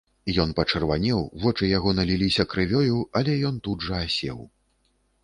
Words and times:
Ён 0.43 0.53
пачырванеў, 0.59 1.19
вочы 1.43 1.69
яго 1.77 1.93
наліліся 1.99 2.45
крывёю, 2.55 2.97
але 3.21 3.37
ён 3.51 3.61
тут 3.69 3.87
жа 3.89 4.01
асеў. 4.07 4.39